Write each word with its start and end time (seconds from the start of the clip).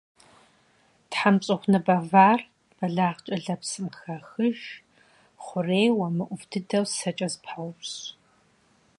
ТхьэмщӀыгъуныбэ 1.09 1.97
вар 2.11 2.39
бэлагъкӀэ 2.77 3.37
лэпсым 3.43 3.85
къыхахыж, 3.93 4.59
хъурейуэ, 5.43 6.07
мыӀув 6.17 6.43
дыдэу 6.51 6.85
сэкӀэ 6.95 7.27
зэпаупщӀ. 7.33 7.97